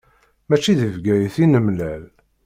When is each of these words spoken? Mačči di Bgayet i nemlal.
Mačči 0.49 0.73
di 0.79 0.87
Bgayet 0.95 1.35
i 1.43 1.45
nemlal. 1.45 2.03